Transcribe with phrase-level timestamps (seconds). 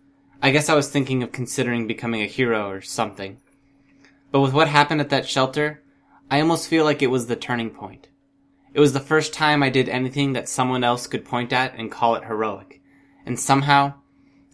[0.41, 3.37] I guess I was thinking of considering becoming a hero or something.
[4.31, 5.83] But with what happened at that shelter,
[6.31, 8.09] I almost feel like it was the turning point.
[8.73, 11.91] It was the first time I did anything that someone else could point at and
[11.91, 12.81] call it heroic.
[13.27, 13.95] And somehow,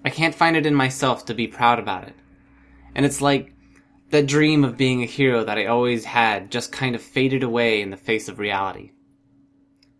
[0.05, 2.15] I can't find it in myself to be proud about it.
[2.95, 3.53] And it's like
[4.11, 7.83] that dream of being a hero that I always had just kind of faded away
[7.83, 8.93] in the face of reality.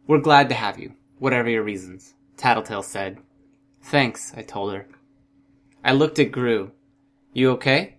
[0.06, 3.19] We're glad to have you, whatever your reasons, Tattletale said.
[3.83, 4.89] Thanks, I told her.
[5.84, 6.73] I looked at Grue.
[7.33, 7.96] You okay?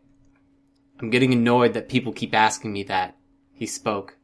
[0.99, 3.15] I'm getting annoyed that people keep asking me that.
[3.53, 4.17] He spoke.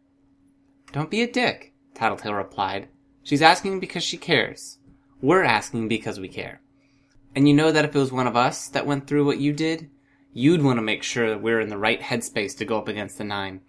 [0.91, 1.73] Don't be a dick.
[1.93, 2.89] Tattletale replied.
[3.23, 4.79] She's asking because she cares.
[5.21, 6.61] We're asking because we care.
[7.35, 9.53] And you know that if it was one of us that went through what you
[9.53, 9.89] did,
[10.33, 13.17] you'd want to make sure that we're in the right headspace to go up against
[13.17, 13.61] the Nine.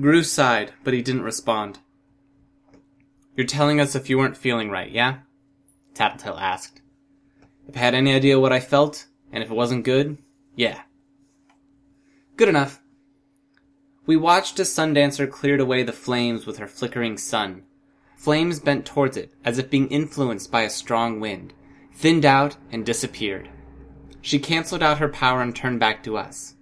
[0.00, 1.80] Grue sighed, but he didn't respond.
[3.36, 5.18] You're telling us if you weren't feeling right, yeah?
[5.94, 6.80] Tattletale asked.
[7.68, 10.18] If I had any idea what I felt, and if it wasn't good,
[10.54, 10.82] yeah.
[12.36, 12.80] Good enough.
[14.06, 17.62] We watched as Sundancer cleared away the flames with her flickering sun.
[18.16, 21.52] Flames bent towards it, as if being influenced by a strong wind,
[21.94, 23.48] thinned out and disappeared.
[24.20, 26.54] She canceled out her power and turned back to us.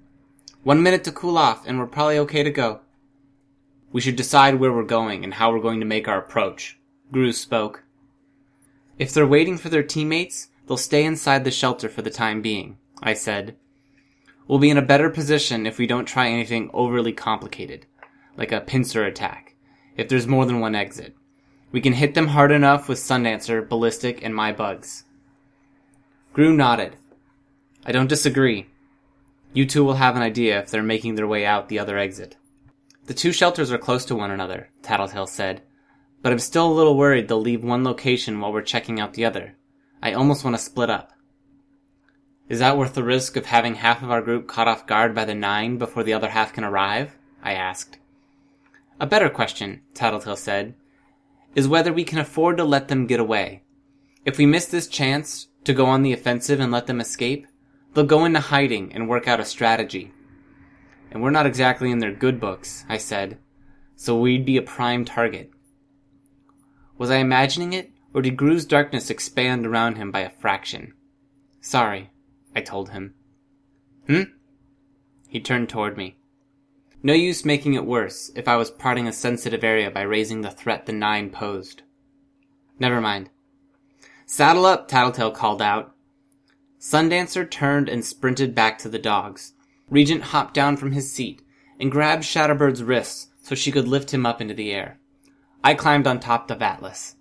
[0.62, 2.80] One minute to cool off, and we're probably okay to go.
[3.92, 6.78] We should decide where we're going and how we're going to make our approach.
[7.12, 7.84] Grue spoke.
[8.98, 12.78] If they're waiting for their teammates, they'll stay inside the shelter for the time being,
[13.02, 13.56] I said.
[14.50, 17.86] We'll be in a better position if we don't try anything overly complicated,
[18.36, 19.54] like a pincer attack,
[19.96, 21.14] if there's more than one exit.
[21.70, 25.04] We can hit them hard enough with Sundancer, Ballistic, and my bugs.
[26.32, 26.96] Grue nodded.
[27.86, 28.66] I don't disagree.
[29.52, 32.36] You two will have an idea if they're making their way out the other exit.
[33.06, 35.62] The two shelters are close to one another, Tattletale said,
[36.22, 39.26] but I'm still a little worried they'll leave one location while we're checking out the
[39.26, 39.54] other.
[40.02, 41.12] I almost want to split up.
[42.50, 45.24] Is that worth the risk of having half of our group caught off guard by
[45.24, 47.16] the nine before the other half can arrive?
[47.44, 47.98] I asked.
[48.98, 50.74] A better question, Tattletale said,
[51.54, 53.62] is whether we can afford to let them get away.
[54.24, 57.46] If we miss this chance to go on the offensive and let them escape,
[57.94, 60.12] they'll go into hiding and work out a strategy.
[61.12, 63.38] And we're not exactly in their good books, I said,
[63.94, 65.52] so we'd be a prime target.
[66.98, 70.94] Was I imagining it, or did Grue's darkness expand around him by a fraction?
[71.60, 72.09] Sorry,
[72.54, 73.14] I told him.
[74.06, 74.22] Hmm?
[75.28, 76.16] He turned toward me.
[77.02, 80.50] No use making it worse if I was parting a sensitive area by raising the
[80.50, 81.82] threat the nine posed.
[82.78, 83.30] Never mind.
[84.26, 85.94] Saddle up, Tattletale called out.
[86.78, 89.54] Sundancer turned and sprinted back to the dogs.
[89.88, 91.42] Regent hopped down from his seat
[91.78, 94.98] and grabbed Shatterbird's wrists so she could lift him up into the air.
[95.64, 97.16] I climbed on top of Atlas.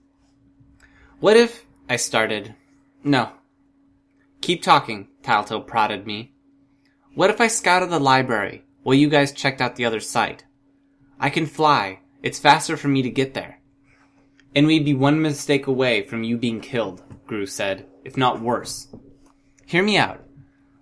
[1.19, 2.55] What if I started?
[3.03, 3.31] No.
[4.41, 6.33] Keep talking, Tattletale prodded me.
[7.13, 10.43] What if I scouted the library while you guys checked out the other site?
[11.19, 13.61] I can fly, It's faster for me to get there.
[14.55, 18.87] And we'd be one mistake away from you being killed, Grue said, if not worse.
[19.67, 20.19] Hear me out.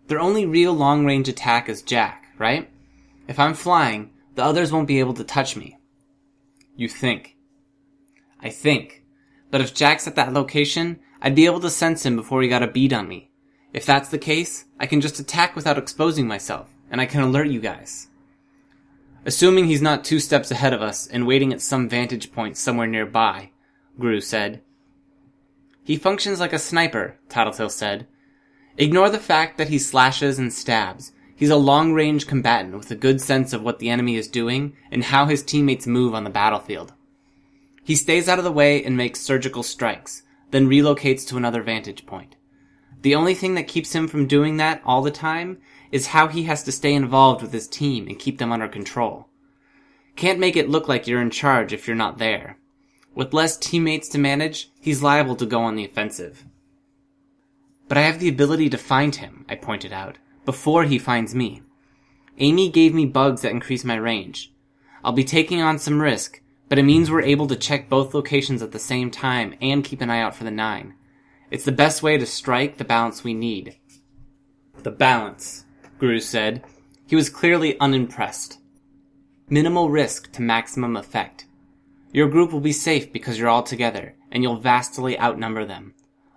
[0.07, 2.69] Their only real long range attack is Jack, right?
[3.27, 5.77] If I'm flying, the others won't be able to touch me.
[6.73, 7.35] You think.
[8.39, 9.03] I think.
[9.51, 12.63] But if Jack's at that location, I'd be able to sense him before he got
[12.63, 13.26] a bead on me.
[13.73, 17.47] If that's the case, I can just attack without exposing myself, and I can alert
[17.47, 18.07] you guys.
[19.25, 22.87] Assuming he's not two steps ahead of us and waiting at some vantage point somewhere
[22.87, 23.51] nearby,
[23.99, 24.61] Grue said.
[25.83, 28.07] He functions like a sniper, Tattletale said.
[28.77, 31.11] Ignore the fact that he slashes and stabs.
[31.35, 34.77] He's a long range combatant with a good sense of what the enemy is doing
[34.91, 36.93] and how his teammates move on the battlefield.
[37.83, 42.05] He stays out of the way and makes surgical strikes, then relocates to another vantage
[42.05, 42.36] point.
[43.01, 45.59] The only thing that keeps him from doing that all the time
[45.91, 49.27] is how he has to stay involved with his team and keep them under control.
[50.15, 52.57] Can't make it look like you're in charge if you're not there.
[53.13, 56.43] With less teammates to manage, he's liable to go on the offensive.
[57.87, 61.61] But I have the ability to find him, I pointed out, before he finds me.
[62.39, 64.53] Amy gave me bugs that increase my range.
[65.03, 68.61] I'll be taking on some risk, but it means we're able to check both locations
[68.61, 70.95] at the same time and keep an eye out for the nine.
[71.49, 73.77] It's the best way to strike the balance we need.
[74.83, 75.65] The balance,
[75.97, 76.63] Grue said.
[77.05, 78.59] He was clearly unimpressed.
[79.49, 81.45] Minimal risk to maximum effect.
[82.11, 85.93] Your group will be safe because you're all together, and you'll vastly outnumber them.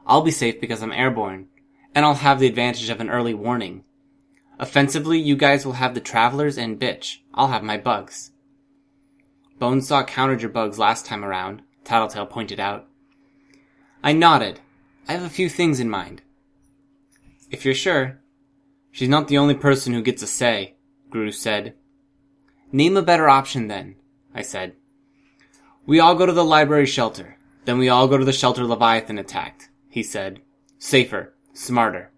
[0.06, 1.48] I'll be safe because I'm airborne,
[1.94, 3.84] and I'll have the advantage of an early warning.
[4.60, 7.18] Offensively, you guys will have the travelers and bitch.
[7.34, 8.30] I'll have my bugs.
[9.60, 12.86] Bonesaw countered your bugs last time around, Tattletale pointed out.
[14.02, 14.60] I nodded.
[15.08, 16.22] I have a few things in mind.
[17.50, 18.20] If you're sure.
[18.92, 20.74] She's not the only person who gets a say,
[21.10, 21.74] Grue said.
[22.72, 23.96] Name a better option then,
[24.34, 24.74] I said.
[25.86, 27.36] We all go to the library shelter.
[27.64, 30.40] Then we all go to the shelter Leviathan attacked, he said.
[30.78, 31.34] Safer.
[31.52, 32.10] Smarter.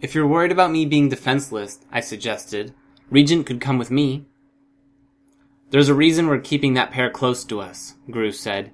[0.00, 2.74] If you're worried about me being defenseless, I suggested,
[3.10, 4.26] Regent could come with me.
[5.70, 8.72] There's a reason we're keeping that pair close to us, Grue said.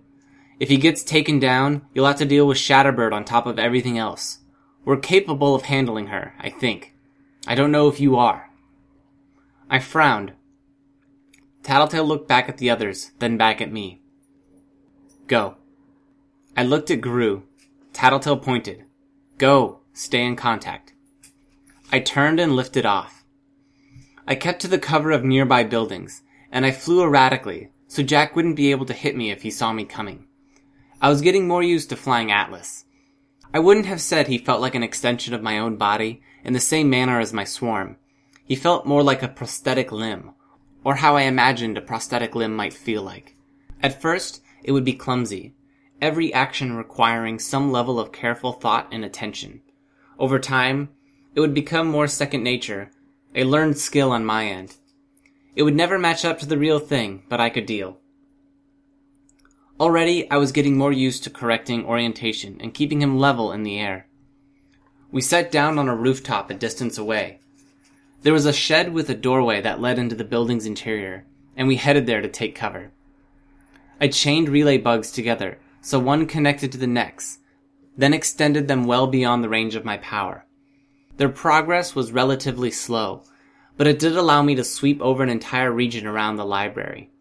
[0.62, 3.98] If he gets taken down, you'll have to deal with Shatterbird on top of everything
[3.98, 4.38] else.
[4.84, 6.94] We're capable of handling her, I think.
[7.48, 8.48] I don't know if you are.
[9.68, 10.34] I frowned.
[11.64, 14.02] Tattletale looked back at the others, then back at me.
[15.26, 15.56] Go.
[16.56, 17.42] I looked at Grue.
[17.92, 18.84] Tattletale pointed.
[19.38, 19.80] Go.
[19.92, 20.92] Stay in contact.
[21.90, 23.24] I turned and lifted off.
[24.28, 26.22] I kept to the cover of nearby buildings,
[26.52, 29.72] and I flew erratically, so Jack wouldn't be able to hit me if he saw
[29.72, 30.28] me coming.
[31.02, 32.84] I was getting more used to flying Atlas.
[33.52, 36.60] I wouldn't have said he felt like an extension of my own body in the
[36.60, 37.96] same manner as my swarm.
[38.44, 40.30] He felt more like a prosthetic limb,
[40.84, 43.34] or how I imagined a prosthetic limb might feel like.
[43.82, 45.54] At first, it would be clumsy,
[46.00, 49.60] every action requiring some level of careful thought and attention.
[50.20, 50.90] Over time,
[51.34, 52.92] it would become more second nature,
[53.34, 54.76] a learned skill on my end.
[55.56, 57.98] It would never match up to the real thing, but I could deal.
[59.80, 63.78] Already, I was getting more used to correcting orientation and keeping him level in the
[63.78, 64.06] air.
[65.10, 67.40] We sat down on a rooftop a distance away.
[68.22, 71.76] There was a shed with a doorway that led into the building's interior, and we
[71.76, 72.92] headed there to take cover.
[74.00, 77.40] I chained relay bugs together, so one connected to the next,
[77.96, 80.46] then extended them well beyond the range of my power.
[81.18, 83.22] Their progress was relatively slow,
[83.76, 87.11] but it did allow me to sweep over an entire region around the library.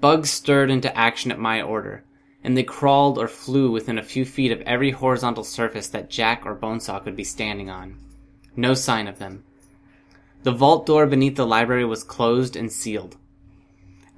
[0.00, 2.04] Bugs stirred into action at my order,
[2.44, 6.46] and they crawled or flew within a few feet of every horizontal surface that Jack
[6.46, 7.98] or Bonesaw could be standing on.
[8.54, 9.42] No sign of them.
[10.44, 13.16] The vault door beneath the library was closed and sealed.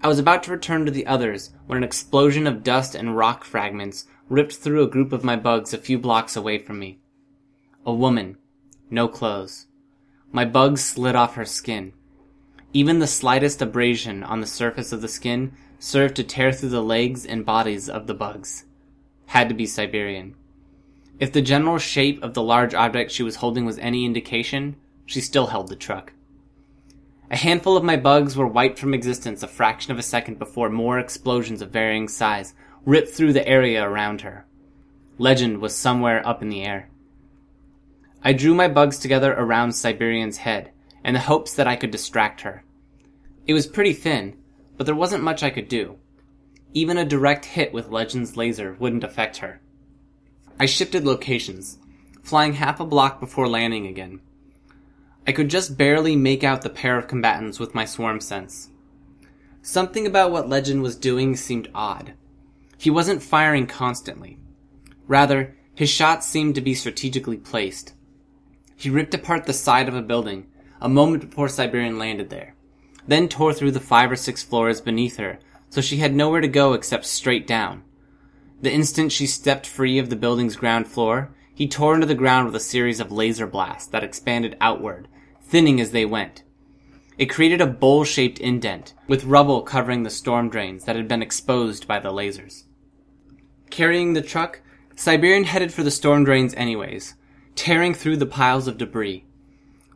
[0.03, 3.45] I was about to return to the others when an explosion of dust and rock
[3.45, 7.01] fragments ripped through a group of my bugs a few blocks away from me.
[7.87, 8.37] A woman.
[8.91, 9.67] No clothes.
[10.31, 11.95] My bugs slid off her skin.
[12.73, 16.83] Even the slightest abrasion on the surface of the skin served to tear through the
[16.83, 18.67] legs and bodies of the bugs.
[19.27, 20.37] Had to be Siberian.
[21.19, 25.21] If the general shape of the large object she was holding was any indication, she
[25.21, 26.13] still held the truck.
[27.31, 30.69] A handful of my bugs were wiped from existence a fraction of a second before
[30.69, 34.47] more explosions of varying size ripped through the area around her.
[35.17, 36.91] Legend was somewhere up in the air.
[38.23, 40.73] I drew my bugs together around Siberian's head,
[41.05, 42.65] in the hopes that I could distract her.
[43.47, 44.37] It was pretty thin,
[44.81, 45.99] but there wasn't much I could do.
[46.73, 49.61] Even a direct hit with Legend's laser wouldn't affect her.
[50.59, 51.77] I shifted locations,
[52.23, 54.23] flying half a block before landing again.
[55.27, 58.71] I could just barely make out the pair of combatants with my swarm sense.
[59.61, 62.15] Something about what Legend was doing seemed odd.
[62.79, 64.39] He wasn't firing constantly.
[65.07, 67.93] Rather, his shots seemed to be strategically placed.
[68.77, 70.47] He ripped apart the side of a building
[70.81, 72.55] a moment before Siberian landed there,
[73.11, 75.39] then tore through the five or six floors beneath her
[75.71, 77.83] so she had nowhere to go except straight down.
[78.61, 82.47] The instant she stepped free of the building's ground floor, he tore into the ground
[82.47, 85.09] with a series of laser blasts that expanded outward,
[85.41, 86.43] thinning as they went.
[87.17, 91.87] It created a bowl-shaped indent, with rubble covering the storm drains that had been exposed
[91.87, 92.65] by the lasers.
[93.71, 94.61] Carrying the truck,
[94.97, 97.15] Siberian headed for the storm drains anyways,
[97.55, 99.25] tearing through the piles of debris.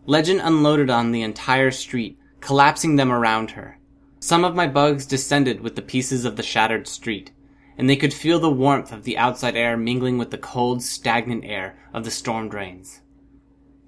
[0.07, 3.79] Legend unloaded on the entire street, collapsing them around her.
[4.21, 7.33] Some of my bugs descended with the pieces of the shattered street,
[7.79, 11.45] and they could feel the warmth of the outside air mingling with the cold, stagnant
[11.47, 13.01] air of the storm drains.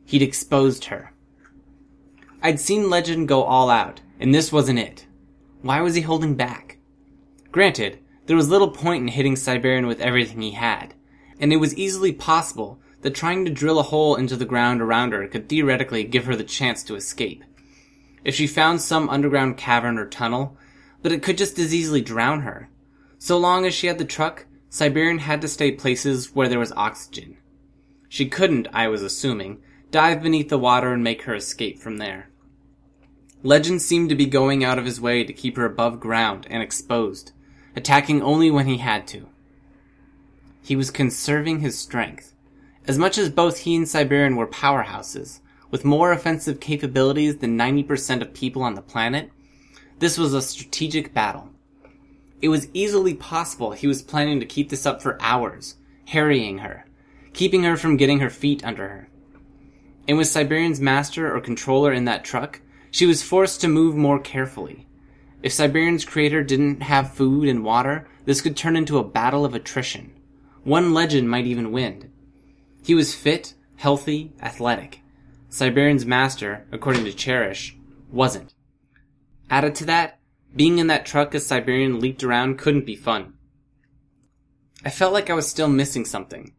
[0.06, 1.12] He'd exposed her.
[2.42, 5.06] I'd seen Legend go all out, and this wasn't it.
[5.60, 6.78] Why was he holding back?
[7.52, 10.94] Granted, there was little point in hitting Siberian with everything he had,
[11.38, 15.12] and it was easily possible that trying to drill a hole into the ground around
[15.12, 17.44] her could theoretically give her the chance to escape.
[18.26, 20.56] If she found some underground cavern or tunnel,
[21.00, 22.68] but it could just as easily drown her.
[23.18, 26.72] So long as she had the truck, Siberian had to stay places where there was
[26.72, 27.36] oxygen.
[28.08, 32.28] She couldn't, I was assuming, dive beneath the water and make her escape from there.
[33.44, 36.64] Legend seemed to be going out of his way to keep her above ground and
[36.64, 37.30] exposed,
[37.76, 39.28] attacking only when he had to.
[40.64, 42.34] He was conserving his strength.
[42.88, 45.38] As much as both he and Siberian were powerhouses,
[45.70, 49.30] with more offensive capabilities than 90% of people on the planet,
[49.98, 51.50] this was a strategic battle.
[52.42, 56.84] It was easily possible he was planning to keep this up for hours, harrying her,
[57.32, 59.08] keeping her from getting her feet under her.
[60.06, 64.20] And with Siberian's master or controller in that truck, she was forced to move more
[64.20, 64.86] carefully.
[65.42, 69.54] If Siberian's creator didn't have food and water, this could turn into a battle of
[69.54, 70.12] attrition.
[70.64, 72.10] One legend might even win.
[72.84, 75.00] He was fit, healthy, athletic.
[75.48, 77.76] Siberian's master, according to Cherish,
[78.10, 78.54] wasn't.
[79.48, 80.18] Added to that,
[80.54, 83.34] being in that truck as Siberian leaped around couldn't be fun.
[84.84, 86.54] I felt like I was still missing something.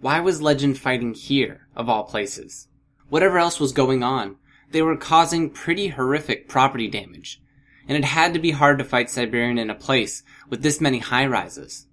[0.00, 2.68] Why was Legend fighting here, of all places?
[3.08, 4.36] Whatever else was going on,
[4.70, 7.40] they were causing pretty horrific property damage,
[7.86, 10.98] and it had to be hard to fight Siberian in a place with this many
[10.98, 11.86] high rises.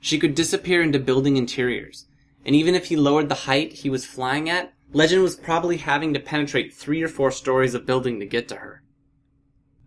[0.00, 2.06] She could disappear into building interiors,
[2.44, 6.12] and even if he lowered the height he was flying at, Legend was probably having
[6.12, 8.82] to penetrate three or four stories of building to get to her.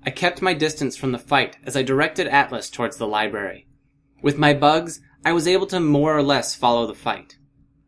[0.03, 3.67] I kept my distance from the fight as I directed Atlas towards the library.
[4.21, 7.37] With my bugs, I was able to more or less follow the fight.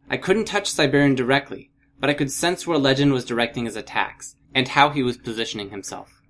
[0.09, 4.35] I couldn't touch Siberian directly, but I could sense where Legend was directing his attacks,
[4.53, 6.21] and how he was positioning himself.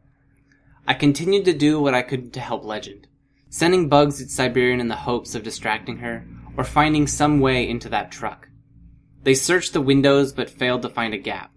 [0.87, 3.07] I continued to do what I could to help Legend,
[3.49, 6.25] sending bugs at Siberian in the hopes of distracting her,
[6.55, 8.46] or finding some way into that truck.
[9.23, 11.51] They searched the windows but failed to find a gap.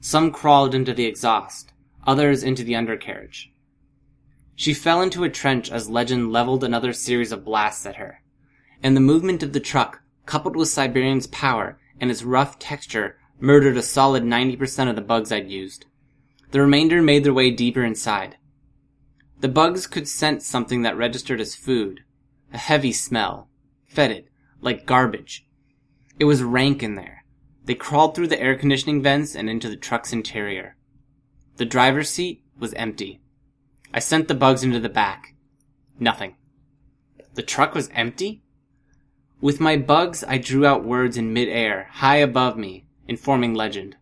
[0.00, 1.72] Some crawled into the exhaust,
[2.06, 3.52] others into the undercarriage.
[4.54, 8.22] She fell into a trench as Legend leveled another series of blasts at her,
[8.82, 13.76] and the movement of the truck, coupled with Siberian's power and its rough texture, murdered
[13.76, 15.86] a solid 90% of the bugs I'd used.
[16.50, 18.36] The remainder made their way deeper inside.
[19.40, 22.04] The bugs could sense something that registered as food,
[22.52, 23.48] a heavy smell,
[23.86, 24.28] fetid,
[24.60, 25.46] like garbage.
[26.18, 27.24] It was rank in there.
[27.64, 30.76] They crawled through the air conditioning vents and into the truck's interior.
[31.56, 33.20] The driver's seat was empty.
[33.94, 35.34] I sent the bugs into the back.
[35.98, 36.36] Nothing.
[37.34, 38.42] The truck was empty?
[39.40, 43.96] With my bugs, I drew out words in midair, high above me, informing legend.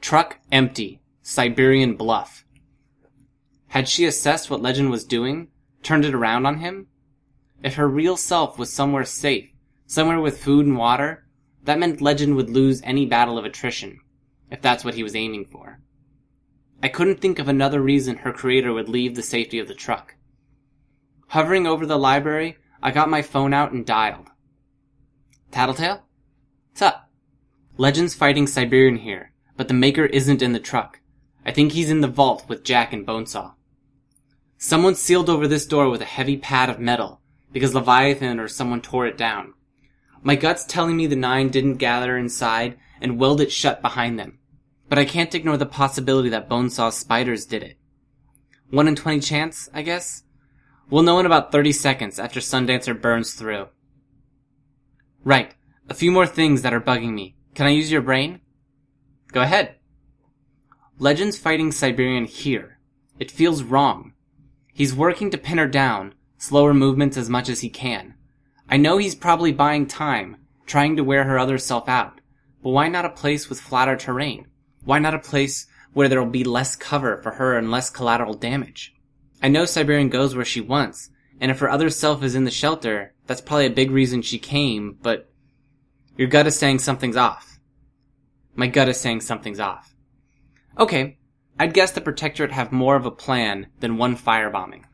[0.00, 1.00] Truck empty.
[1.22, 2.44] Siberian bluff.
[3.68, 5.48] Had she assessed what Legend was doing?
[5.82, 6.86] Turned it around on him?
[7.64, 9.50] If her real self was somewhere safe,
[9.86, 11.25] somewhere with food and water,
[11.66, 14.00] that meant Legend would lose any battle of attrition,
[14.50, 15.80] if that's what he was aiming for.
[16.82, 20.14] I couldn't think of another reason her creator would leave the safety of the truck.
[21.28, 24.28] Hovering over the library, I got my phone out and dialed.
[25.50, 26.04] Tattletale?
[26.70, 27.10] What's up?
[27.76, 31.00] Legend's fighting Siberian here, but the maker isn't in the truck.
[31.44, 33.54] I think he's in the vault with Jack and Bonesaw.
[34.58, 37.20] Someone sealed over this door with a heavy pad of metal,
[37.52, 39.54] because Leviathan or someone tore it down.
[40.22, 44.38] My gut's telling me the nine didn't gather inside and weld it shut behind them.
[44.88, 47.76] But I can't ignore the possibility that Bonesaw's spiders did it.
[48.70, 50.24] One in twenty chance, I guess?
[50.90, 53.68] We'll know in about 30 seconds after Sundancer burns through.
[55.24, 55.54] Right.
[55.88, 57.36] A few more things that are bugging me.
[57.54, 58.40] Can I use your brain?
[59.32, 59.76] Go ahead.
[60.98, 62.78] Legends fighting Siberian here.
[63.18, 64.12] It feels wrong.
[64.72, 68.14] He's working to pin her down, slow her movements as much as he can.
[68.68, 72.20] I know he's probably buying time, trying to wear her other self out.
[72.62, 74.46] But why not a place with flatter terrain?
[74.84, 78.94] Why not a place where there'll be less cover for her and less collateral damage?
[79.42, 82.50] I know Siberian goes where she wants, and if her other self is in the
[82.50, 85.30] shelter, that's probably a big reason she came, but
[86.16, 87.58] your gut is saying something's off.
[88.54, 89.94] My gut is saying something's off.
[90.78, 91.18] Okay,
[91.58, 94.84] I'd guess the Protectorate have more of a plan than one firebombing.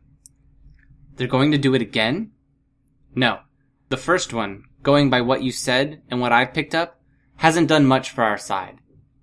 [1.17, 2.33] They're going to do it again?
[3.15, 3.41] No.
[3.93, 6.99] The first one, going by what you said and what I've picked up,
[7.37, 8.79] hasn't done much for our side.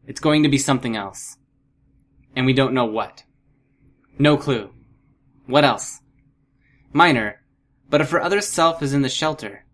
[0.06, 1.38] It's going to be something else.
[2.36, 3.24] And we don't know what.
[4.20, 4.70] No clue.
[5.48, 6.02] What else?
[6.94, 7.42] Minor,
[7.90, 9.66] but if her other self is in the shelter,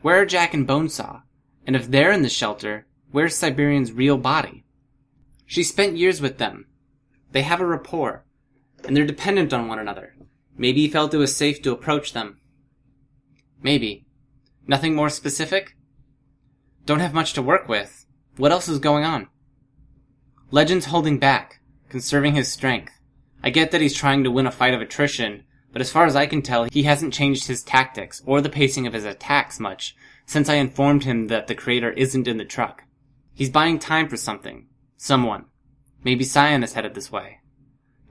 [0.00, 1.20] where are Jack and Bonesaw?
[1.66, 4.64] And if they're in the shelter, where's Siberian's real body?
[5.44, 6.64] She spent years with them.
[7.32, 8.24] They have a rapport,
[8.86, 10.16] and they're dependent on one another.
[10.56, 12.40] Maybe he felt it was safe to approach them.
[13.62, 14.06] Maybe.
[14.66, 15.76] Nothing more specific?
[16.86, 18.06] Don't have much to work with.
[18.36, 19.28] What else is going on?
[20.50, 22.92] Legend's holding back, conserving his strength.
[23.42, 26.16] I get that he's trying to win a fight of attrition, but as far as
[26.16, 29.96] I can tell, he hasn't changed his tactics or the pacing of his attacks much
[30.26, 32.84] since I informed him that the creator isn't in the truck.
[33.34, 34.68] He's buying time for something.
[34.96, 35.46] Someone.
[36.04, 37.38] Maybe Scion is headed this way.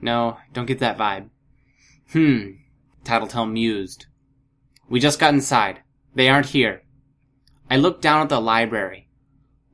[0.00, 1.30] No, don't get that vibe.
[2.12, 2.52] Hmm.
[3.04, 4.06] Tattletale mused.
[4.88, 5.80] We just got inside.
[6.14, 6.82] They aren't here.
[7.68, 9.08] I looked down at the library.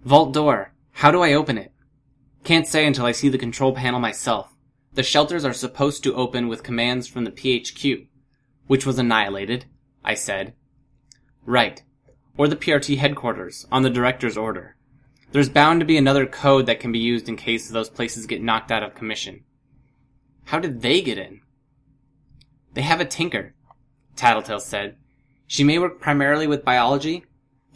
[0.05, 0.73] Vault door.
[0.93, 1.73] How do I open it?
[2.45, 4.55] Can't say until I see the control panel myself.
[4.95, 8.07] The shelters are supposed to open with commands from the PHQ,
[8.67, 9.67] which was annihilated,
[10.05, 10.55] I said.
[11.45, 11.83] Right.
[12.37, 14.77] Or the PRT headquarters, on the director's order.
[15.33, 18.43] There's bound to be another code that can be used in case those places get
[18.43, 19.45] knocked out of commission.
[20.45, 21.41] How did they get in?
[22.75, 23.55] They have a tinker,
[24.15, 24.97] Tattletale said.
[25.47, 27.25] She may work primarily with biology,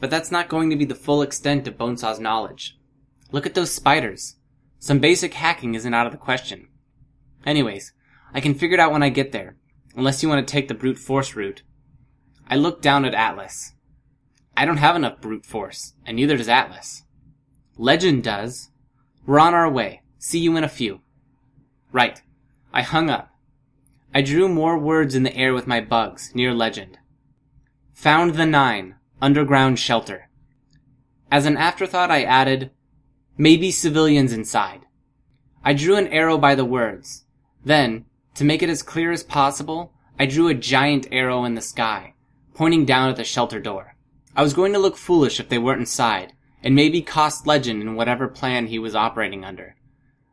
[0.01, 2.77] but that's not going to be the full extent of Bonesaw's knowledge.
[3.31, 4.37] Look at those spiders.
[4.79, 6.69] Some basic hacking isn't out of the question.
[7.47, 7.93] Anyways,
[8.33, 9.57] I can figure it out when I get there,
[9.95, 11.63] unless you want to take the brute force route.
[12.49, 13.75] I look down at Atlas.
[14.57, 17.05] I don't have enough brute force, and neither does Atlas.
[17.77, 18.71] Legend does.
[19.27, 20.03] We're on our way.
[20.19, 21.01] See you in a few.
[21.93, 22.21] Right.
[22.73, 23.31] I hung up.
[24.15, 26.99] I drew more words in the air with my bugs, near Legend.
[28.01, 28.95] Found the nine.
[29.21, 30.31] Underground shelter.
[31.31, 32.71] As an afterthought, I added,
[33.37, 34.87] maybe civilians inside.
[35.63, 37.27] I drew an arrow by the words.
[37.63, 41.61] Then, to make it as clear as possible, I drew a giant arrow in the
[41.61, 42.15] sky,
[42.55, 43.95] pointing down at the shelter door.
[44.35, 46.33] I was going to look foolish if they weren't inside,
[46.63, 49.77] and maybe cost Legend in whatever plan he was operating under.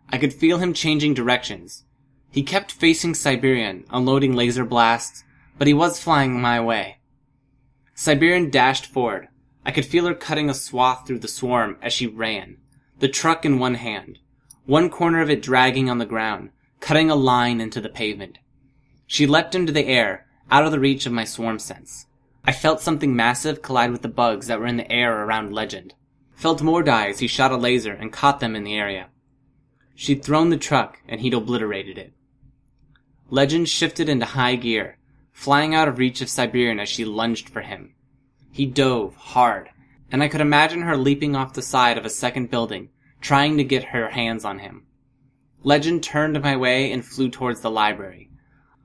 [0.07, 1.83] I could feel him changing directions.
[2.31, 5.25] He kept facing Siberian, unloading laser blasts,
[5.57, 6.96] but he was flying my way.
[7.99, 9.27] Siberian dashed forward.
[9.65, 12.57] I could feel her cutting a swath through the swarm as she ran,
[12.99, 14.19] the truck in one hand,
[14.67, 18.37] one corner of it dragging on the ground, cutting a line into the pavement.
[19.07, 22.05] She leapt into the air, out of the reach of my swarm sense.
[22.45, 25.95] I felt something massive collide with the bugs that were in the air around Legend.
[26.35, 29.07] Felt more die as he shot a laser and caught them in the area.
[29.95, 32.13] She'd thrown the truck and he'd obliterated it.
[33.31, 34.96] Legend shifted into high gear,
[35.37, 37.93] flying out of reach of Siberian as she lunged for him.
[38.51, 39.69] He dove hard,
[40.11, 42.89] and I could imagine her leaping off the side of a second building,
[43.21, 44.87] trying to get her hands on him.
[45.61, 48.31] Legend turned my way and flew towards the library.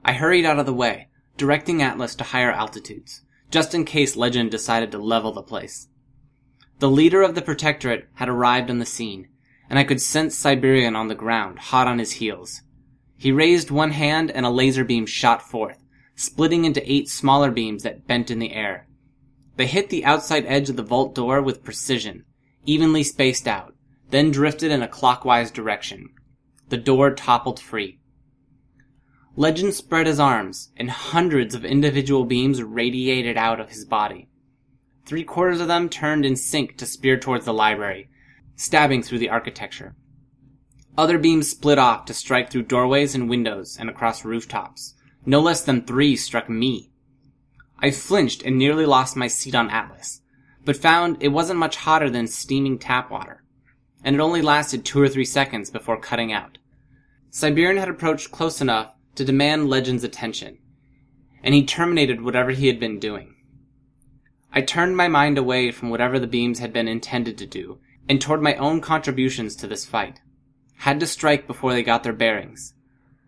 [0.04, 4.50] I hurried out of the way, directing Atlas to higher altitudes, just in case Legend
[4.50, 5.88] decided to level the place.
[6.80, 9.28] The leader of the Protectorate had arrived on the scene,
[9.70, 12.60] and I could sense Siberian on the ground, hot on his heels.
[13.16, 15.81] He raised one hand and a laser beam shot forth,
[16.14, 18.86] splitting into eight smaller beams that bent in the air.
[19.56, 22.24] They hit the outside edge of the vault door with precision,
[22.64, 23.74] evenly spaced out,
[24.10, 26.10] then drifted in a clockwise direction.
[26.68, 27.98] The door toppled free.
[29.34, 34.28] Legend spread his arms, and hundreds of individual beams radiated out of his body.
[35.06, 38.08] Three quarters of them turned in sync to spear towards the library,
[38.56, 39.96] stabbing through the architecture.
[40.96, 44.94] Other beams split off to strike through doorways and windows and across rooftops.
[45.24, 46.90] No less than three struck me.
[47.78, 50.20] I flinched and nearly lost my seat on Atlas,
[50.64, 53.42] but found it wasn't much hotter than steaming tap water,
[54.04, 56.58] and it only lasted two or three seconds before cutting out.
[57.30, 60.58] Siberian had approached close enough to demand Legend's attention,
[61.42, 63.34] and he terminated whatever he had been doing.
[64.52, 68.20] I turned my mind away from whatever the beams had been intended to do, and
[68.20, 70.20] toward my own contributions to this fight.
[70.78, 72.74] Had to strike before they got their bearings.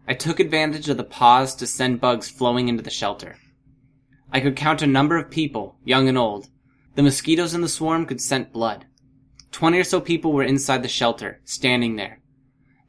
[0.07, 3.37] I took advantage of the pause to send bugs flowing into the shelter.
[4.31, 6.49] I could count a number of people, young and old.
[6.95, 8.87] The mosquitoes in the swarm could scent blood.
[9.51, 12.21] Twenty or so people were inside the shelter, standing there.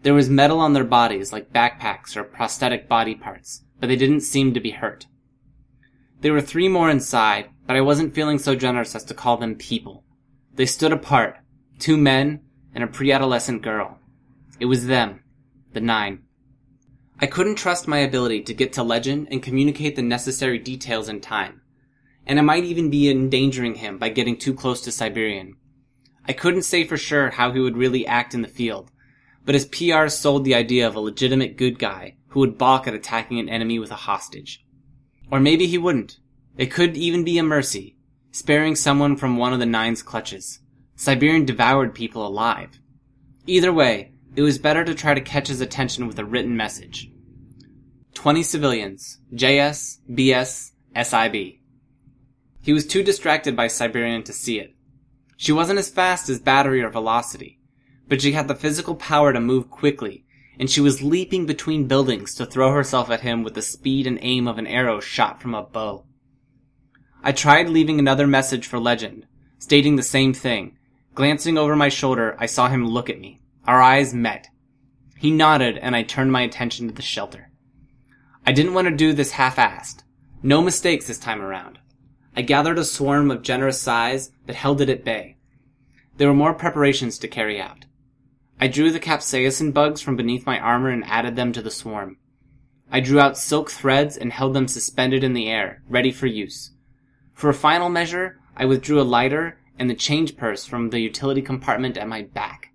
[0.02, 4.22] There was metal on their bodies, like backpacks or prosthetic body parts, but they didn't
[4.22, 5.08] seem to be hurt.
[6.22, 9.56] There were three more inside, but I wasn't feeling so generous as to call them
[9.56, 10.04] people.
[10.54, 11.38] They stood apart,
[11.80, 12.42] two men
[12.74, 14.00] and a pre-adolescent girl.
[14.60, 15.24] It was them,
[15.74, 16.24] the nine.
[17.20, 21.22] I couldn't trust my ability to get to legend and communicate the necessary details in
[21.22, 21.62] time.
[22.28, 25.56] And I might even be endangering him by getting too close to Siberian.
[26.28, 28.92] I couldn't say for sure how he would really act in the field,
[29.46, 32.94] but his PR sold the idea of a legitimate good guy who would balk at
[32.94, 34.66] attacking an enemy with a hostage.
[35.32, 36.18] Or maybe he wouldn't.
[36.58, 37.96] It could even be a mercy,
[38.32, 40.60] sparing someone from one of the Nine's clutches.
[40.96, 42.80] Siberian devoured people alive.
[43.46, 47.12] Either way, it was better to try to catch his attention with a written message.
[48.16, 49.20] 20 civilians.
[49.34, 51.60] JS, BS, SIB.
[52.62, 54.76] He was too distracted by Siberian to see it.
[55.38, 57.60] She wasn't as fast as Battery or Velocity,
[58.08, 60.26] but she had the physical power to move quickly,
[60.58, 64.18] and she was leaping between buildings to throw herself at him with the speed and
[64.22, 66.06] aim of an arrow shot from a bow.
[67.24, 69.28] I tried leaving another message for Legend,
[69.60, 70.78] stating the same thing.
[71.14, 73.42] Glancing over my shoulder, I saw him look at me.
[73.68, 74.48] Our eyes met.
[75.18, 77.50] He nodded, and I turned my attention to the shelter.
[78.46, 80.04] I didn't want to do this half-assed.
[80.44, 81.80] No mistakes this time around.
[82.36, 85.38] I gathered a swarm of generous size that held it at bay.
[86.18, 87.86] There were more preparations to carry out.
[88.60, 92.18] I drew the capsaicin bugs from beneath my armor and added them to the swarm.
[92.92, 96.72] I drew out silk threads and held them suspended in the air, ready for use.
[97.34, 101.42] For a final measure, I withdrew a lighter and the change purse from the utility
[101.42, 102.72] compartment at my back.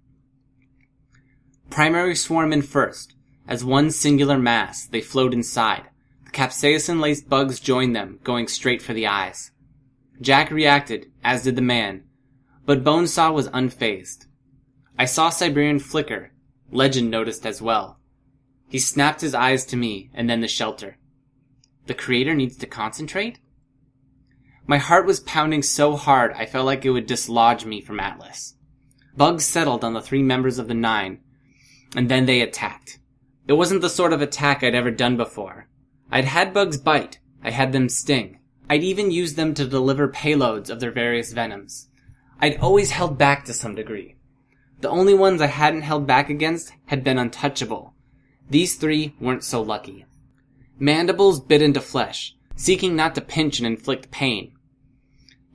[1.71, 3.15] Primary swarm in first.
[3.47, 5.89] As one singular mass, they flowed inside.
[6.25, 9.53] The capsaicin-laced bugs joined them, going straight for the eyes.
[10.21, 12.05] Jack reacted, as did the man,
[12.67, 14.27] but Bonesaw was unfazed.
[14.99, 16.33] I saw Siberian flicker.
[16.71, 17.99] Legend noticed as well.
[18.69, 20.99] He snapped his eyes to me, and then the shelter.
[21.87, 23.41] The creator needs to concentrate?
[24.67, 28.55] My heart was pounding so hard I felt like it would dislodge me from Atlas.
[29.17, 31.21] Bugs settled on the three members of the Nine,
[31.95, 32.99] and then they attacked.
[33.47, 35.69] It wasn't the sort of attack I'd ever done before.
[36.11, 37.19] I'd had bugs bite.
[37.43, 38.39] I had them sting.
[38.69, 41.89] I'd even used them to deliver payloads of their various venoms.
[42.41, 44.17] I'd always held back to some degree.
[44.81, 47.95] The only ones I hadn't held back against had been untouchable.
[48.49, 50.07] These three weren't so lucky.
[50.79, 54.53] Mandibles bit into flesh, seeking not to pinch and inflict pain.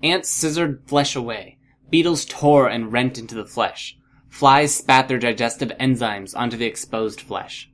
[0.04, 1.58] Ants scissored flesh away.
[1.90, 3.98] Beetles tore and rent into the flesh.
[4.36, 7.72] Flies spat their digestive enzymes onto the exposed flesh.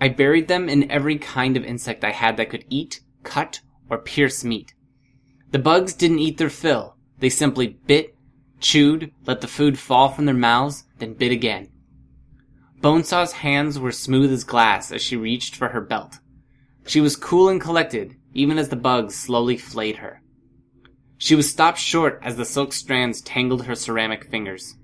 [0.00, 3.60] I buried them in every kind of insect I had that could eat, cut,
[3.90, 4.72] or pierce meat.
[5.50, 6.94] The bugs didn't eat their fill.
[7.18, 8.14] They simply bit,
[8.60, 11.70] chewed, let the food fall from their mouths, then bit again.
[12.80, 16.20] Bonesaw's hands were smooth as glass as she reached for her belt.
[16.86, 20.22] She was cool and collected, even as the bugs slowly flayed her.
[21.18, 24.76] She was stopped short as the silk strands tangled her ceramic fingers.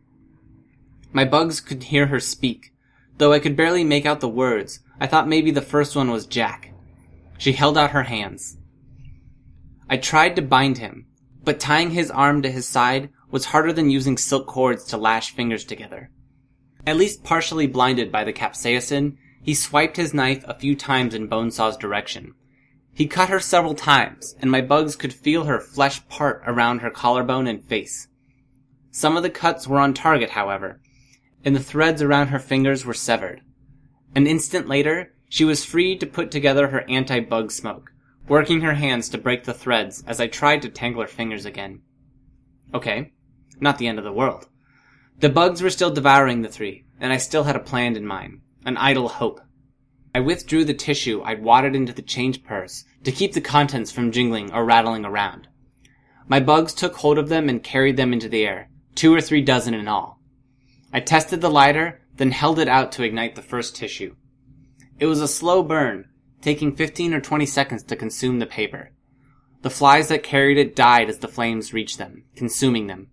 [1.12, 2.72] My bugs could hear her speak.
[3.18, 6.26] Though I could barely make out the words, I thought maybe the first one was
[6.26, 6.72] Jack.
[7.38, 8.56] She held out her hands.
[9.88, 11.06] I tried to bind him,
[11.42, 15.34] but tying his arm to his side was harder than using silk cords to lash
[15.34, 16.10] fingers together.
[16.86, 21.28] At least partially blinded by the capsaicin, he swiped his knife a few times in
[21.28, 22.34] Bonesaw's direction.
[22.92, 26.90] He cut her several times, and my bugs could feel her flesh part around her
[26.90, 28.08] collarbone and face.
[28.90, 30.80] Some of the cuts were on target, however,
[31.44, 33.40] and the threads around her fingers were severed.
[34.14, 37.92] An instant later, she was free to put together her anti-bug smoke,
[38.28, 41.82] working her hands to break the threads as I tried to tangle her fingers again.
[42.74, 43.12] Okay,
[43.60, 44.48] not the end of the world.
[45.18, 48.40] The bugs were still devouring the three, and I still had a plan in mind,
[48.64, 49.40] an idle hope.
[50.14, 54.12] I withdrew the tissue I'd wadded into the change purse to keep the contents from
[54.12, 55.48] jingling or rattling around.
[56.26, 59.42] My bugs took hold of them and carried them into the air, two or three
[59.42, 60.19] dozen in all.
[60.92, 64.16] I tested the lighter, then held it out to ignite the first tissue.
[64.98, 66.08] It was a slow burn,
[66.42, 68.90] taking 15 or 20 seconds to consume the paper.
[69.62, 73.08] The flies that carried it died as the flames reached them, consuming them.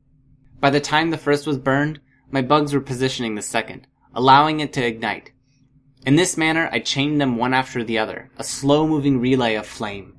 [0.59, 1.99] By the time the first was burned,
[2.31, 5.31] my bugs were positioning the second, allowing it to ignite.
[6.05, 10.17] In this manner, I chained them one after the other, a slow-moving relay of flame.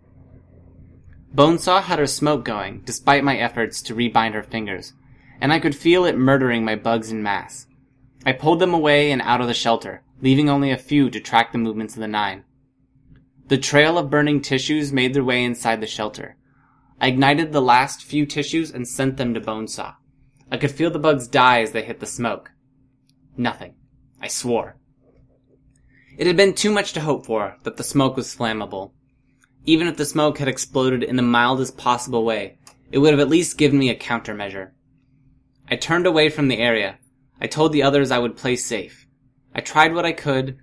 [1.34, 4.92] Bonesaw had her smoke going, despite my efforts to rebind her fingers,
[5.40, 7.66] and I could feel it murdering my bugs in mass.
[8.26, 11.52] I pulled them away and out of the shelter, leaving only a few to track
[11.52, 12.44] the movements of the nine.
[13.48, 16.36] The trail of burning tissues made their way inside the shelter.
[17.00, 19.94] I ignited the last few tissues and sent them to Bonesaw.
[20.50, 22.50] I could feel the bugs die as they hit the smoke.
[23.36, 23.74] Nothing.
[24.20, 24.76] I swore.
[26.18, 28.90] It had been too much to hope for that the smoke was flammable.
[29.64, 32.58] Even if the smoke had exploded in the mildest possible way,
[32.90, 34.70] it would have at least given me a countermeasure.
[35.70, 36.98] I turned away from the area.
[37.40, 39.06] I told the others I would play safe.
[39.54, 40.58] I tried what I could.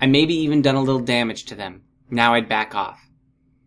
[0.00, 1.82] I maybe even done a little damage to them.
[2.10, 3.00] Now I'd back off.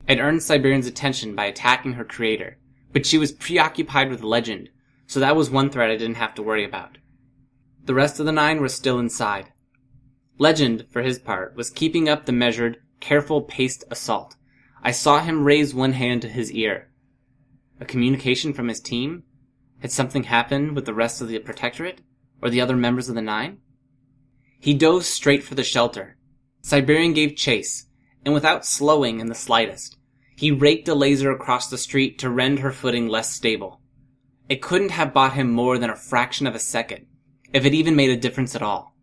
[0.07, 2.57] I'd earned Siberian's attention by attacking her creator,
[2.91, 4.69] but she was preoccupied with legend,
[5.07, 6.97] so that was one threat I didn't have to worry about.
[7.85, 9.51] The rest of the nine were still inside.
[10.37, 14.35] Legend, for his part, was keeping up the measured, careful paced assault.
[14.83, 16.89] I saw him raise one hand to his ear.
[17.79, 19.23] A communication from his team?
[19.81, 22.01] Had something happened with the rest of the Protectorate?
[22.41, 23.57] Or the other members of the Nine?
[24.59, 26.17] He dove straight for the shelter.
[26.61, 27.87] Siberian gave chase,
[28.23, 29.97] and without slowing in the slightest,
[30.35, 33.81] he raked a laser across the street to rend her footing less stable.
[34.49, 37.07] It couldn't have bought him more than a fraction of a second,
[37.53, 38.95] if it even made a difference at all.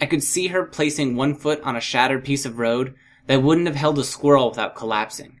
[0.00, 2.94] I could see her placing one foot on a shattered piece of road
[3.26, 5.40] that wouldn't have held a squirrel without collapsing.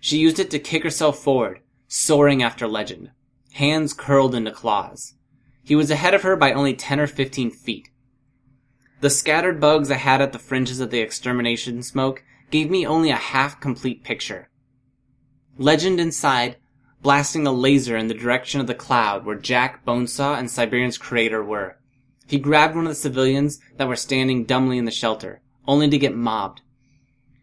[0.00, 3.10] She used it to kick herself forward, soaring after Legend,
[3.52, 5.14] hands curled into claws.
[5.62, 7.88] He was ahead of her by only 10 or 15 feet.
[9.00, 13.10] The scattered bugs I had at the fringes of the extermination smoke gave me only
[13.10, 14.48] a half complete picture.
[15.56, 16.56] Legend inside,
[17.02, 21.44] blasting a laser in the direction of the cloud where Jack, Bonesaw, and Siberian's creator
[21.44, 21.78] were.
[22.26, 25.98] He grabbed one of the civilians that were standing dumbly in the shelter, only to
[25.98, 26.60] get mobbed.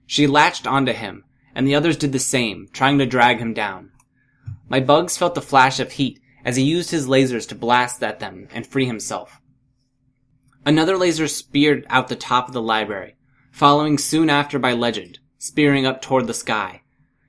[0.05, 1.23] She latched onto him,
[1.55, 3.91] and the others did the same, trying to drag him down.
[4.67, 8.19] My bugs felt the flash of heat as he used his lasers to blast at
[8.19, 9.39] them and free himself.
[10.65, 13.15] Another laser speared out the top of the library,
[13.51, 16.81] following soon after by Legend, spearing up toward the sky.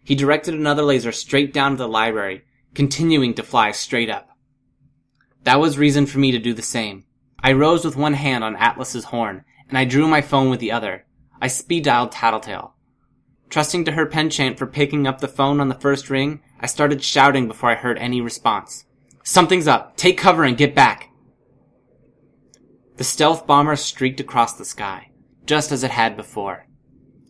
[0.02, 2.44] He directed another laser straight down to the library,
[2.74, 4.30] continuing to fly straight up.
[5.44, 7.04] That was reason for me to do the same.
[7.40, 10.72] I rose with one hand on Atlas's horn, and I drew my phone with the
[10.72, 11.04] other.
[11.40, 12.74] I speed dialed Tattletale.
[13.50, 17.02] Trusting to her penchant for picking up the phone on the first ring, I started
[17.02, 18.84] shouting before I heard any response.
[19.22, 19.96] Something's up!
[19.96, 21.10] Take cover and get back!
[22.96, 25.10] The stealth bomber streaked across the sky,
[25.44, 26.66] just as it had before.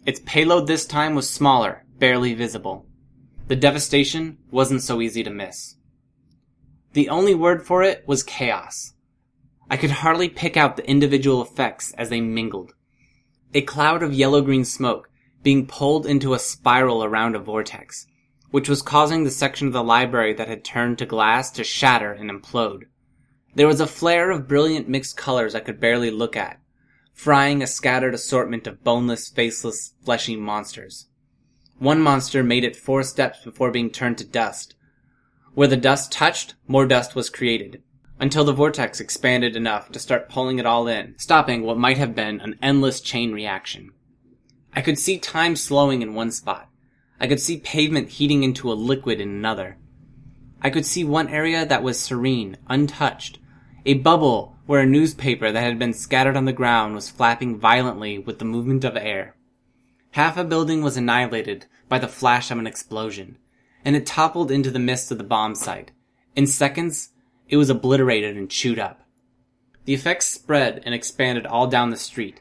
[0.05, 2.87] Its payload this time was smaller, barely visible.
[3.49, 5.77] The devastation wasn't so easy to miss.
[6.93, 8.95] The only word for it was chaos.
[9.69, 12.73] I could hardly pick out the individual effects as they mingled.
[13.53, 15.11] A cloud of yellow-green smoke
[15.43, 18.07] being pulled into a spiral around a vortex,
[18.51, 22.13] which was causing the section of the library that had turned to glass to shatter
[22.13, 22.85] and implode.
[23.55, 26.61] There was a flare of brilliant mixed colors I could barely look at,
[27.13, 31.09] frying a scattered assortment of boneless, faceless, fleshy monsters.
[31.79, 34.75] One monster made it four steps before being turned to dust.
[35.55, 37.83] Where the dust touched, more dust was created,
[38.19, 42.15] until the vortex expanded enough to start pulling it all in, stopping what might have
[42.15, 43.91] been an endless chain reaction.
[44.75, 46.69] I could see time slowing in one spot.
[47.21, 49.79] I could see pavement heating into a liquid in another.
[50.61, 53.39] I could see one area that was serene, untouched,
[53.85, 58.19] a bubble where a newspaper that had been scattered on the ground was flapping violently
[58.19, 59.37] with the movement of air.
[60.11, 63.39] Half a building was annihilated by the flash of an explosion,
[63.85, 65.93] and it toppled into the mist of the bomb site.
[66.35, 67.11] In seconds,
[67.49, 69.03] it was obliterated and chewed up.
[69.85, 72.41] The effects spread and expanded all down the street,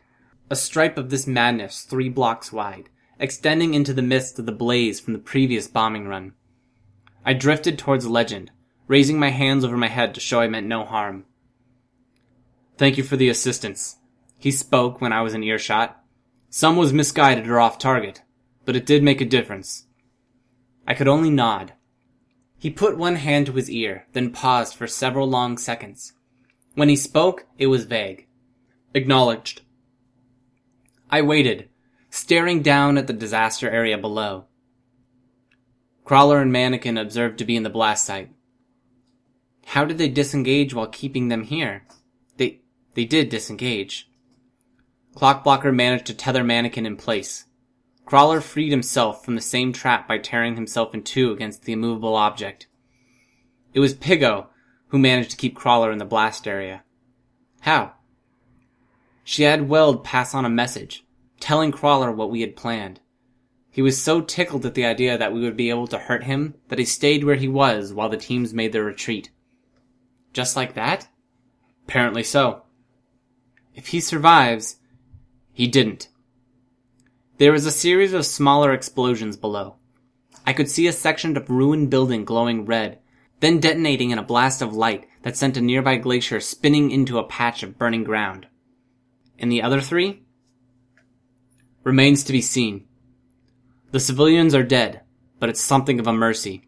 [0.50, 5.00] a stripe of this madness three blocks wide, extending into the midst of the blaze
[5.00, 6.34] from the previous bombing run.
[7.26, 8.52] I drifted towards Legend,
[8.88, 11.26] raising my hands over my head to show I meant no harm.
[12.78, 13.98] Thank you for the assistance.
[14.38, 16.02] He spoke when I was in earshot.
[16.50, 18.22] Some was misguided or off target,
[18.66, 19.86] but it did make a difference.
[20.88, 21.74] I could only nod.
[22.60, 26.14] He put one hand to his ear, then paused for several long seconds.
[26.74, 28.28] When he spoke, it was vague.
[28.94, 29.62] Acknowledged.
[31.10, 31.70] I waited,
[32.16, 34.46] staring down at the disaster area below.
[36.06, 38.32] Crawler and Mannequin observed to be in the blast site.
[39.66, 41.86] How did they disengage while keeping them here?
[42.38, 42.62] They,
[42.94, 44.10] they did disengage.
[45.18, 47.48] Clockblocker managed to tether Mannequin in place.
[48.06, 52.16] Crawler freed himself from the same trap by tearing himself in two against the immovable
[52.16, 52.68] object.
[53.74, 54.48] It was Piggot
[54.88, 56.84] who managed to keep Crawler in the blast area.
[57.62, 57.94] How?
[59.26, 61.06] She had Weld pass on a message,
[61.40, 63.00] telling Crawler what we had planned.
[63.70, 66.56] He was so tickled at the idea that we would be able to hurt him
[66.70, 69.32] that he stayed where he was while the teams made their retreat.
[70.34, 71.08] Just like that?
[71.86, 72.64] Apparently so.
[73.74, 74.78] If he survives,
[75.52, 76.10] He didn't.
[77.38, 79.76] There was a series of smaller explosions below.
[80.46, 83.00] I could see a section of ruined building glowing red,
[83.40, 87.24] then detonating in a blast of light that sent a nearby glacier spinning into a
[87.24, 88.48] patch of burning ground.
[89.40, 90.25] And the other three?
[91.86, 92.88] Remains to be seen.
[93.92, 95.02] The civilians are dead,
[95.40, 96.68] but it's something of a mercy.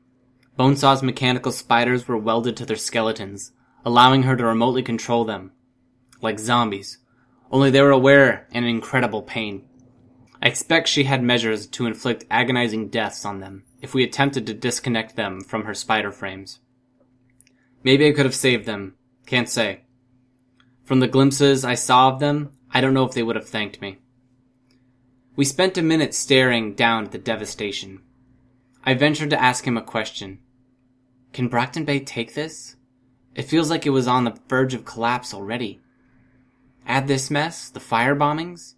[0.60, 3.52] Bonesaw's mechanical spiders were welded to their skeletons,
[3.84, 5.54] allowing her to remotely control them.
[6.22, 7.00] Like zombies.
[7.50, 9.68] Only they were aware and in incredible pain.
[10.40, 14.54] I expect she had measures to inflict agonizing deaths on them if we attempted to
[14.54, 16.60] disconnect them from her spider frames.
[17.82, 18.94] Maybe I could have saved them.
[19.26, 19.82] Can't say.
[20.84, 23.82] From the glimpses I saw of them, I don't know if they would have thanked
[23.82, 23.98] me.
[25.38, 28.02] We spent a minute staring down at the devastation.
[28.84, 30.40] I ventured to ask him a question.
[31.32, 32.76] Can Brockton Bay take this?
[33.36, 35.80] It feels like it was on the verge of collapse already.
[36.88, 38.74] Add this mess, the fire bombings.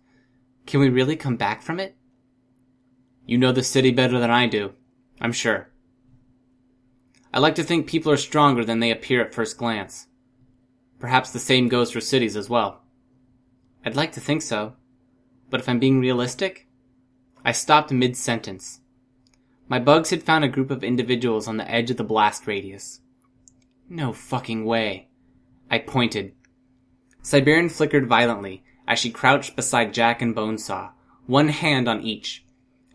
[0.66, 1.96] Can we really come back from it?
[3.26, 4.74] You know the city better than I do,
[5.22, 5.70] I'm sure.
[7.34, 10.08] I like to think people are stronger than they appear at first glance.
[11.00, 12.82] Perhaps the same goes for cities as well.
[13.86, 14.74] I'd like to think so.
[15.50, 16.68] But if I'm being realistic,
[17.44, 18.82] I stopped mid sentence.
[19.68, 23.02] My bugs had found a group of individuals on the edge of the blast radius.
[23.88, 25.10] No fucking way.
[25.70, 26.34] I pointed.
[27.22, 30.92] Siberian flickered violently as she crouched beside Jack and Bonesaw,
[31.28, 32.44] one hand on each.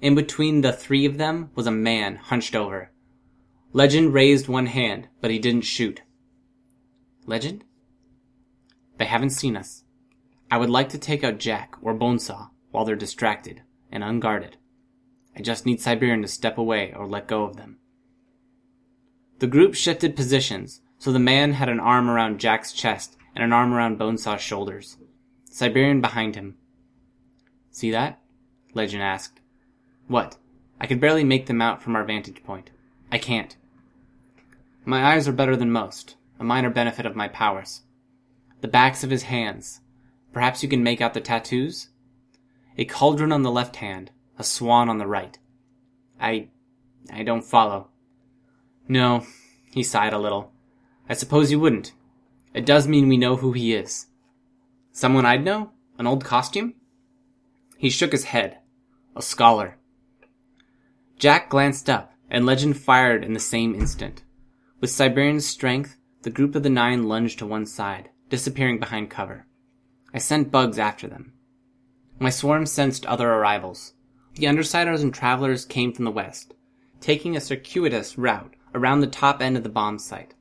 [0.00, 2.90] In between the three of them was a man hunched over.
[3.72, 6.02] Legend raised one hand, but he didn't shoot.
[7.26, 7.64] Legend?
[8.98, 9.83] They haven't seen us.
[10.50, 14.56] I would like to take out Jack or Bonesaw while they're distracted and unguarded.
[15.36, 17.78] I just need Siberian to step away or let go of them.
[19.40, 23.52] The group shifted positions, so the man had an arm around Jack's chest and an
[23.52, 24.96] arm around Bonesaw's shoulders.
[25.50, 26.56] Siberian behind him.
[27.70, 28.20] See that?
[28.74, 29.40] Legend asked.
[30.06, 30.36] What?
[30.80, 32.70] I could barely make them out from our vantage point.
[33.10, 33.56] I can't.
[34.84, 37.82] My eyes are better than most, a minor benefit of my powers.
[38.60, 39.80] The backs of his hands,
[40.34, 41.90] Perhaps you can make out the tattoos?
[42.76, 45.38] A cauldron on the left hand, a swan on the right.
[46.20, 46.48] I.
[47.12, 47.88] I don't follow.
[48.88, 49.24] No,
[49.70, 50.52] he sighed a little.
[51.08, 51.92] I suppose you wouldn't.
[52.52, 54.06] It does mean we know who he is.
[54.90, 55.70] Someone I'd know?
[55.98, 56.74] An old costume?
[57.78, 58.58] He shook his head.
[59.14, 59.78] A scholar.
[61.16, 64.24] Jack glanced up, and Legend fired in the same instant.
[64.80, 69.46] With Siberian's strength, the group of the nine lunged to one side, disappearing behind cover.
[70.14, 71.32] I sent bugs after them.
[72.20, 73.94] My swarm sensed other arrivals.
[74.36, 76.54] The Undersiders and Travelers came from the west,
[77.00, 80.34] taking a circuitous route around the top end of the bomb site.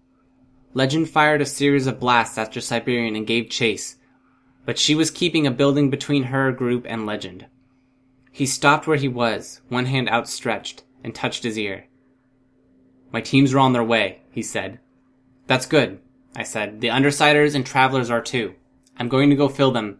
[0.76, 3.98] Legend fired a series of blasts after Siberian and gave chase,
[4.66, 7.48] but she was keeping a building between her group and Legend.
[8.32, 11.86] He stopped where he was, one hand outstretched, and touched his ear.
[13.12, 14.80] My teams are on their way, he said.
[15.48, 16.00] That's good,
[16.36, 16.82] I said.
[16.82, 18.56] The Undersiders and Travelers are too.
[18.98, 20.00] I'm going to go fill them.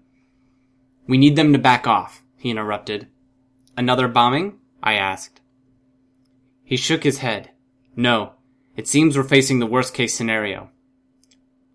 [1.08, 3.08] We need them to back off, he interrupted.
[3.76, 4.60] Another bombing?
[4.82, 5.42] I asked.
[6.64, 7.52] He shook his head.
[7.96, 8.34] No,
[8.76, 10.70] it seems we're facing the worst case scenario.